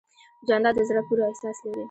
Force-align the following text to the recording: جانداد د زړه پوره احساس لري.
جانداد 0.47 0.73
د 0.77 0.79
زړه 0.89 1.01
پوره 1.07 1.23
احساس 1.27 1.57
لري. 1.65 1.79